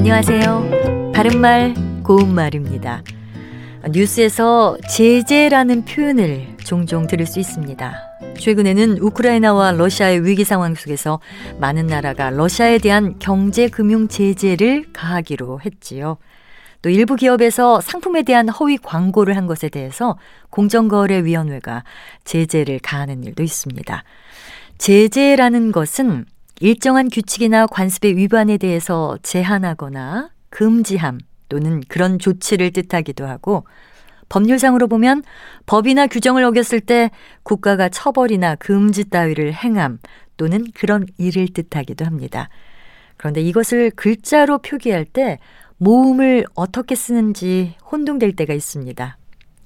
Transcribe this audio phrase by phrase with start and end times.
[0.00, 1.12] 안녕하세요.
[1.14, 3.02] 바른말, 고운말입니다.
[3.90, 7.94] 뉴스에서 제재라는 표현을 종종 들을 수 있습니다.
[8.38, 11.20] 최근에는 우크라이나와 러시아의 위기 상황 속에서
[11.58, 16.16] 많은 나라가 러시아에 대한 경제 금융 제재를 가하기로 했지요.
[16.80, 20.16] 또 일부 기업에서 상품에 대한 허위 광고를 한 것에 대해서
[20.48, 21.84] 공정거래위원회가
[22.24, 24.02] 제재를 가하는 일도 있습니다.
[24.78, 26.24] 제재라는 것은
[26.62, 33.64] 일정한 규칙이나 관습의 위반에 대해서 제한하거나 금지함 또는 그런 조치를 뜻하기도 하고
[34.28, 35.22] 법률상으로 보면
[35.64, 37.10] 법이나 규정을 어겼을 때
[37.44, 40.00] 국가가 처벌이나 금지 따위를 행함
[40.36, 42.50] 또는 그런 일을 뜻하기도 합니다.
[43.16, 45.38] 그런데 이것을 글자로 표기할 때
[45.78, 49.16] 모음을 어떻게 쓰는지 혼동될 때가 있습니다.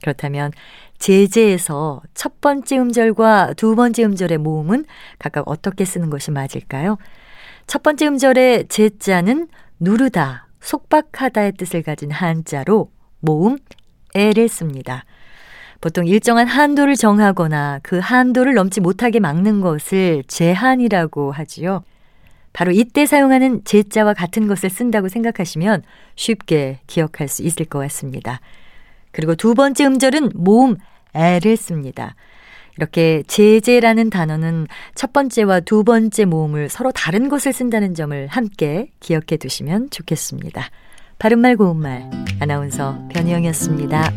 [0.04, 0.52] 그렇다면
[0.98, 4.84] 제재에서 첫 번째 음절과 두 번째 음절의 모음은
[5.18, 6.98] 각각 어떻게 쓰는 것이 맞을까요?
[7.66, 9.48] 첫 번째 음절의 제자는
[9.80, 13.56] 누르다, 속박하다의 뜻을 가진 한자로 모음
[14.14, 15.06] 에를 씁니다.
[15.80, 21.82] 보통 일정한 한도를 정하거나 그 한도를 넘지 못하게 막는 것을 제한이라고 하지요.
[22.52, 25.82] 바로 이때 사용하는 제자와 같은 것을 쓴다고 생각하시면
[26.14, 28.40] 쉽게 기억할 수 있을 것 같습니다.
[29.14, 30.76] 그리고 두 번째 음절은 모음
[31.14, 32.16] 애를 씁니다.
[32.76, 39.36] 이렇게 제재라는 단어는 첫 번째와 두 번째 모음을 서로 다른 것을 쓴다는 점을 함께 기억해
[39.38, 40.68] 두시면 좋겠습니다.
[41.18, 44.12] 바른말 고운말 아나운서 변희영이었습니다.